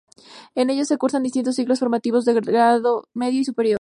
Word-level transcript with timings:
En 0.55 0.71
ellos 0.71 0.87
se 0.87 0.97
cursan 0.97 1.21
distintos 1.21 1.55
ciclos 1.57 1.77
formativos 1.79 2.25
de 2.25 2.33
grados 2.33 3.05
medio 3.13 3.39
y 3.41 3.45
superior. 3.45 3.69